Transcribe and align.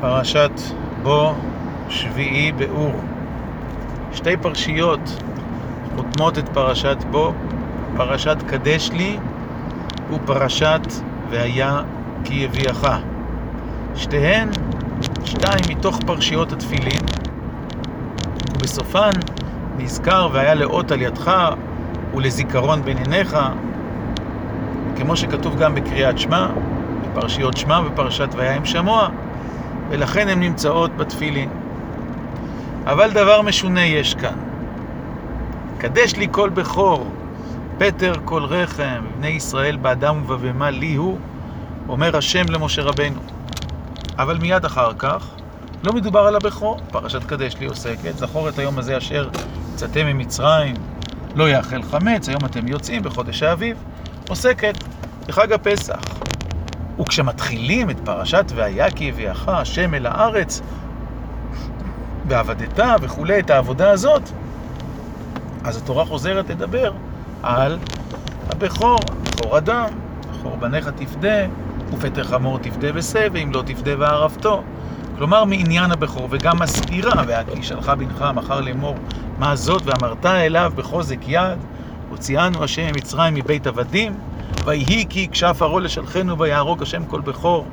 פרשת 0.00 0.60
בו 1.02 1.34
שביעי 1.88 2.52
באור. 2.52 2.92
שתי 4.12 4.36
פרשיות 4.36 5.22
חותמות 5.96 6.38
את 6.38 6.48
פרשת 6.48 6.96
בו, 7.10 7.32
פרשת 7.96 8.36
קדש 8.46 8.90
לי 8.92 9.18
ופרשת 10.10 10.80
והיה 11.30 11.80
כי 12.24 12.34
יביאך. 12.34 12.86
שתיהן, 13.94 14.48
שתיים 15.24 15.64
מתוך 15.70 15.98
פרשיות 16.06 16.52
התפילין, 16.52 17.00
ובסופן 18.54 19.10
נזכר 19.78 20.28
והיה 20.32 20.54
לאות 20.54 20.92
על 20.92 21.02
ידך 21.02 21.32
ולזיכרון 22.14 22.82
בין 22.82 22.98
עיניך, 22.98 23.38
כמו 24.96 25.16
שכתוב 25.16 25.56
גם 25.56 25.74
בקריאת 25.74 26.18
שמע, 26.18 26.46
בפרשיות 27.02 27.56
שמע 27.56 27.80
ופרשת 27.86 28.28
והיה 28.36 28.54
עם 28.54 28.64
שמוע, 28.64 29.08
ולכן 29.90 30.28
הן 30.28 30.40
נמצאות 30.40 30.96
בתפילין. 30.96 31.48
אבל 32.86 33.10
דבר 33.10 33.42
משונה 33.42 33.84
יש 33.84 34.14
כאן. 34.14 34.36
קדש 35.78 36.16
לי 36.16 36.28
כל 36.30 36.50
בכור, 36.50 37.10
פטר 37.78 38.12
כל 38.24 38.44
רחם, 38.44 39.04
בני 39.18 39.28
ישראל 39.28 39.76
באדם 39.76 40.22
ובבהמה 40.26 40.70
לי 40.70 40.94
הוא, 40.94 41.18
אומר 41.88 42.16
השם 42.16 42.44
למשה 42.48 42.82
רבנו. 42.82 43.20
אבל 44.18 44.38
מיד 44.38 44.64
אחר 44.64 44.92
כך, 44.98 45.26
לא 45.84 45.92
מדובר 45.92 46.20
על 46.20 46.36
הבכור, 46.36 46.80
פרשת 46.90 47.24
קדש 47.24 47.56
לי 47.60 47.66
עוסקת, 47.66 48.18
זכור 48.18 48.48
את 48.48 48.58
היום 48.58 48.78
הזה 48.78 48.98
אשר 48.98 49.28
יצאתם 49.74 50.06
ממצרים, 50.06 50.74
לא 51.34 51.50
יאכל 51.50 51.82
חמץ, 51.82 52.28
היום 52.28 52.44
אתם 52.44 52.68
יוצאים 52.68 53.02
בחודש 53.02 53.42
האביב, 53.42 53.76
עוסקת 54.28 54.74
בחג 55.26 55.52
הפסח. 55.52 56.19
וכשמתחילים 56.98 57.90
את 57.90 57.96
פרשת 58.04 58.44
והיה 58.54 58.90
כי 58.90 59.08
הביאך 59.08 59.48
השם 59.48 59.94
אל 59.94 60.06
הארץ 60.06 60.60
ועבדת 62.28 62.78
וכולי, 63.00 63.40
את 63.40 63.50
העבודה 63.50 63.90
הזאת, 63.90 64.22
אז 65.64 65.76
התורה 65.76 66.04
חוזרת 66.04 66.50
לדבר 66.50 66.92
על 67.42 67.78
הבכור, 68.50 68.98
בכור 69.22 69.58
אדם, 69.58 69.88
בכור 70.30 70.56
בניך 70.56 70.88
תפדה, 70.88 71.46
ופטר 71.92 72.24
חמור 72.24 72.58
תפדה 72.58 72.88
ושה, 72.94 73.26
ואם 73.32 73.50
לא 73.54 73.62
תפדה 73.66 73.90
וערפתו. 73.98 74.62
כלומר, 75.16 75.44
מעניין 75.44 75.90
הבכור, 75.90 76.28
וגם 76.30 76.58
מסבירה, 76.58 77.22
והכי 77.26 77.62
שלחה 77.62 77.94
בנך 77.94 78.24
מחר 78.34 78.60
לאמור, 78.60 78.96
מה 79.38 79.56
זאת, 79.56 79.82
ואמרת 79.84 80.26
אליו 80.26 80.72
בחוזק 80.76 81.18
יד, 81.26 81.58
הוציאנו 82.10 82.64
השם 82.64 82.86
ממצרים 82.86 83.34
מבית 83.34 83.66
עבדים, 83.66 84.14
ויהי 84.64 85.06
כי 85.08 85.20
יקשף 85.20 85.58
ערו 85.60 85.80
לשלחנו 85.80 86.38
ויהרוג 86.38 86.82
השם 86.82 87.04
כל 87.04 87.20
בכור 87.20 87.66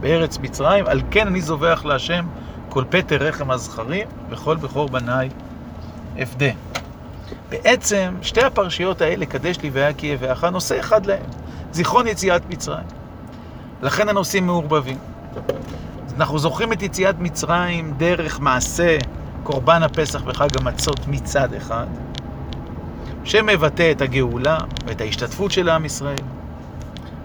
בארץ 0.00 0.38
מצרים, 0.38 0.86
על 0.86 1.00
כן 1.10 1.26
אני 1.26 1.40
זובח 1.40 1.82
להשם 1.84 2.26
כל 2.68 2.84
פטר 2.90 3.16
רחם 3.16 3.50
הזכרים 3.50 4.08
וכל 4.30 4.56
בכור 4.56 4.88
בניי 4.88 5.28
אפדה. 6.22 6.50
בעצם 7.48 8.14
שתי 8.22 8.42
הפרשיות 8.42 9.00
האלה, 9.00 9.26
קדש 9.26 9.58
לי 9.62 9.70
והיה 9.70 9.92
יביאך, 10.02 10.44
נושא 10.44 10.80
אחד 10.80 11.06
להם, 11.06 11.22
זיכרון 11.72 12.06
יציאת 12.06 12.42
מצרים. 12.48 12.86
לכן 13.82 14.08
הנושאים 14.08 14.46
מעורבבים. 14.46 14.98
אנחנו 16.16 16.38
זוכרים 16.38 16.72
את 16.72 16.82
יציאת 16.82 17.18
מצרים 17.18 17.94
דרך 17.96 18.40
מעשה 18.40 18.98
קורבן 19.42 19.82
הפסח 19.82 20.22
וחג 20.26 20.48
המצות 20.60 21.06
מצד 21.06 21.54
אחד, 21.54 21.86
שמבטא 23.28 23.90
את 23.90 24.02
הגאולה 24.02 24.58
ואת 24.86 25.00
ההשתתפות 25.00 25.50
של 25.50 25.68
עם 25.68 25.84
ישראל 25.84 26.16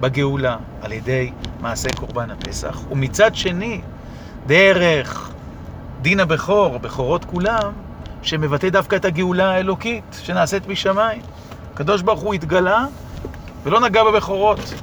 בגאולה 0.00 0.56
על 0.82 0.92
ידי 0.92 1.30
מעשה 1.60 1.88
קורבן 1.96 2.30
הפסח, 2.30 2.80
ומצד 2.90 3.34
שני, 3.34 3.80
דרך 4.46 5.30
דין 6.02 6.20
הבכור, 6.20 6.78
בכורות 6.78 7.24
כולם, 7.24 7.72
שמבטא 8.22 8.68
דווקא 8.68 8.96
את 8.96 9.04
הגאולה 9.04 9.50
האלוקית 9.50 10.20
שנעשית 10.22 10.68
משמיים. 10.68 11.22
הקדוש 11.74 12.02
ברוך 12.02 12.20
הוא 12.20 12.34
התגלה 12.34 12.84
ולא 13.62 13.80
נגע 13.80 14.04
בבכורות. 14.04 14.74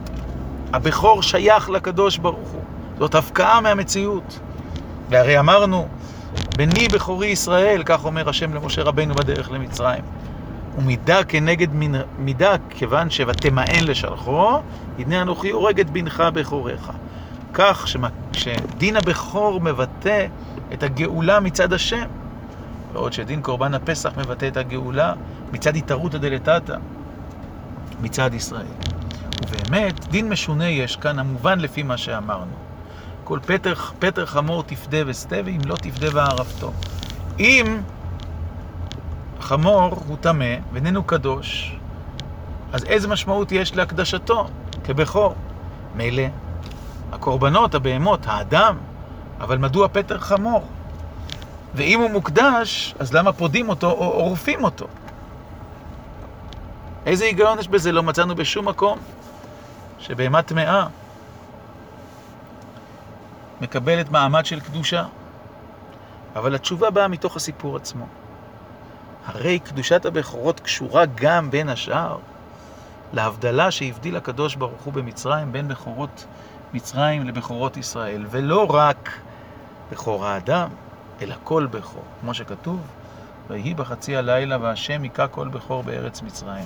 הבכור 0.74 1.24
שייך 1.24 1.70
לקדוש 1.70 2.18
ברוך 2.18 2.50
הוא. 2.50 2.64
זאת 3.00 3.16
הפקעה 3.16 3.62
מהמציאות. 3.62 4.40
והרי 5.10 5.40
אמרנו, 5.40 5.88
בני 6.58 6.88
בכורי 6.88 7.28
ישראל, 7.28 7.82
כך 7.86 8.06
אומר 8.06 8.30
השם 8.30 8.54
למשה 8.54 8.84
רבנו 8.84 9.16
בדרך 9.16 9.52
למצרים. 9.52 10.04
ומידה 10.78 11.24
כנגד 11.24 11.68
מידה, 12.20 12.56
כיוון 12.70 13.08
ותמאן 13.28 13.84
לשלחו, 13.84 14.62
הנה 15.00 15.22
אנוכי 15.22 15.50
הורג 15.50 15.80
את 15.80 15.90
בנך 15.90 16.24
בכוריך. 16.34 16.92
כך 17.54 17.86
שדין 18.34 18.96
הבכור 18.96 19.62
מבטא 19.62 20.28
את 20.74 20.84
הגאולה 20.84 21.40
מצד 21.40 21.74
השם, 21.74 22.06
בעוד 22.94 23.14
שדין 23.14 23.42
קורבן 23.42 23.74
הפסח 23.74 24.12
מבטא 24.18 24.48
את 24.48 24.58
הגאולה 24.58 25.14
מצד 25.52 25.76
התערותא 25.76 26.18
דלתתא, 26.18 26.76
מצד 28.02 28.34
ישראל. 28.34 28.66
ובאמת, 29.48 30.08
דין 30.08 30.30
משונה 30.30 30.70
יש 30.70 30.96
כאן, 30.96 31.20
המובן 31.20 31.60
לפי 31.60 31.84
מה 31.84 31.98
שאמרנו. 31.98 32.52
כל 33.24 33.40
פטר, 33.46 33.74
פטר 34.00 34.26
חמור 34.26 34.64
תפדה 34.64 34.98
בשה, 35.06 35.36
ואם 35.46 35.60
לא 35.66 35.76
תפדה 35.76 36.08
וערפתו. 36.14 36.72
אם 37.40 37.78
חמור 39.48 40.04
הוא 40.08 40.18
טמא 40.22 40.56
ואיננו 40.74 41.04
קדוש, 41.04 41.76
אז 42.74 42.84
איזה 42.84 43.08
משמעות 43.08 43.52
יש 43.52 43.76
להקדשתו 43.76 44.48
כבכור? 44.84 45.36
מילא, 45.96 46.24
הקורבנות, 47.12 47.76
הבהמות, 47.76 48.20
האדם, 48.26 48.78
אבל 49.40 49.58
מדוע 49.58 49.88
פטר 49.88 50.20
חמור? 50.20 50.68
ואם 51.76 52.00
הוא 52.00 52.12
מוקדש, 52.12 52.96
אז 53.00 53.14
למה 53.14 53.34
פודים 53.34 53.70
אותו 53.70 53.92
או 53.92 54.06
עורפים 54.06 54.64
אותו? 54.64 54.88
איזה 57.06 57.26
היגיון 57.26 57.60
יש 57.60 57.68
בזה? 57.68 57.92
לא 57.92 58.04
מצאנו 58.04 58.36
בשום 58.36 58.68
מקום 58.68 59.00
שבהמה 60.00 60.42
טמאה 60.42 60.88
מקבלת 63.62 64.12
מעמד 64.12 64.46
של 64.46 64.60
קדושה. 64.60 65.06
אבל 66.36 66.56
התשובה 66.56 66.90
באה 66.90 67.08
מתוך 67.08 67.36
הסיפור 67.36 67.76
עצמו. 67.76 68.08
הרי 69.28 69.60
קדושת 69.60 70.06
הבכורות 70.06 70.60
קשורה 70.60 71.04
גם 71.16 71.52
בין 71.52 71.70
השאר 71.70 72.18
להבדלה 73.14 73.72
שהבדיל 73.72 74.18
הקדוש 74.18 74.56
ברוך 74.56 74.82
הוא 74.84 74.94
במצרים 74.94 75.52
בין 75.52 75.68
בכורות 75.68 76.26
מצרים 76.74 77.28
לבכורות 77.28 77.78
ישראל, 77.78 78.26
ולא 78.30 78.66
רק 78.70 79.12
בכור 79.92 80.26
האדם, 80.26 80.70
אלא 81.22 81.36
כל 81.44 81.68
בכור, 81.72 82.04
כמו 82.22 82.34
שכתוב, 82.34 82.80
ויהי 83.48 83.74
בחצי 83.74 84.16
הלילה 84.16 84.58
והשם 84.62 85.04
היכה 85.04 85.28
כל 85.28 85.48
בכור 85.48 85.84
בארץ 85.84 86.22
מצרים. 86.22 86.66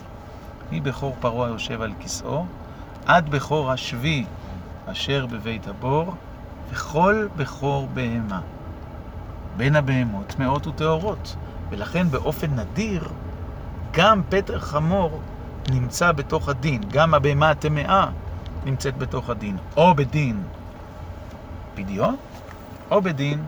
היא 0.71 0.81
בכור 0.81 1.15
פרעה 1.19 1.47
היושב 1.47 1.81
על 1.81 1.91
כסאו, 1.99 2.45
עד 3.05 3.29
בכור 3.29 3.71
השבי 3.71 4.25
אשר 4.85 5.25
בבית 5.25 5.67
הבור, 5.67 6.13
וכל 6.69 7.27
בכור 7.35 7.87
בהמה. 7.93 8.41
בין 9.57 9.75
הבהמות 9.75 10.27
טמאות 10.27 10.67
וטהורות. 10.67 11.35
ולכן 11.71 12.11
באופן 12.11 12.59
נדיר, 12.59 13.07
גם 13.91 14.21
פטר 14.29 14.59
חמור 14.59 15.21
נמצא 15.71 16.11
בתוך 16.11 16.49
הדין, 16.49 16.81
גם 16.91 17.13
הבהמה 17.13 17.49
הטמאה 17.49 18.09
נמצאת 18.65 18.97
בתוך 18.97 19.29
הדין, 19.29 19.57
או 19.77 19.95
בדין 19.95 20.43
פדיון, 21.75 22.15
או 22.91 23.01
בדין 23.01 23.43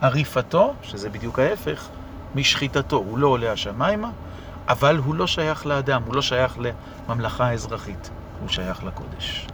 עריפתו, 0.00 0.74
שזה 0.82 1.10
בדיוק 1.10 1.38
ההפך, 1.38 1.88
משחיטתו. 2.34 2.96
הוא 2.96 3.18
לא 3.18 3.26
עולה 3.26 3.52
השמיימה, 3.52 4.10
אבל 4.68 4.96
הוא 4.96 5.14
לא 5.14 5.26
שייך 5.26 5.66
לאדם, 5.66 6.02
הוא 6.06 6.14
לא 6.14 6.22
שייך 6.22 6.58
לממלכה 7.08 7.46
האזרחית, 7.46 8.10
הוא 8.40 8.48
שייך 8.48 8.84
לקודש. 8.84 9.46